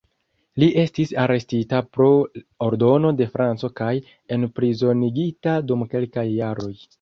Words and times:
Li 0.61 0.67
estis 0.83 1.11
arestita 1.23 1.81
pro 1.97 2.07
ordono 2.69 3.11
de 3.19 3.27
Franco 3.35 3.69
kaj 3.81 3.91
enprizonigita 4.39 5.55
dum 5.69 5.87
kelkaj 5.95 6.27
jaroj. 6.39 6.73